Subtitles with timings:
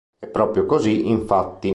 [0.17, 1.69] È proprio così, infatti.